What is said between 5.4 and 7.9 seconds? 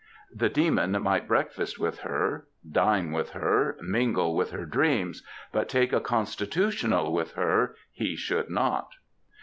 but take a constitutional with her